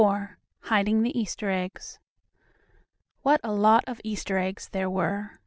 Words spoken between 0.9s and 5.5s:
THE EASTER EGGS What a lot of Easter eggs there were!